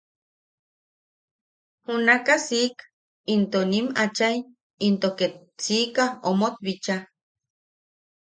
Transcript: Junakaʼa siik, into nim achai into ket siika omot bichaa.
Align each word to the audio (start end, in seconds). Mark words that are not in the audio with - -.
Junakaʼa 1.85 2.35
siik, 2.47 2.77
into 3.33 3.59
nim 3.71 3.87
achai 4.03 4.35
into 4.85 5.09
ket 5.17 5.33
siika 5.63 6.03
omot 6.29 6.55
bichaa. 6.63 7.01